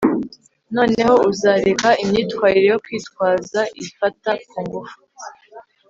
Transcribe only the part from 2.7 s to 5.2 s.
yo kwitwaza ifata kungufu